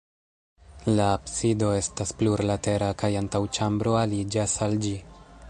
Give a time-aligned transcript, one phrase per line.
[0.99, 4.99] La absido estas plurlatera kaj antaŭĉambro aliĝas al ĝi.